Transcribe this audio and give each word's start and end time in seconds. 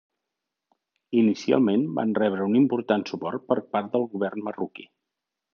Inicialment 1.19 1.83
van 2.01 2.17
rebre 2.21 2.47
un 2.53 2.57
important 2.63 3.07
suport 3.13 3.47
per 3.53 3.61
part 3.77 3.95
del 3.97 4.11
govern 4.17 4.47
marroquí. 4.49 4.89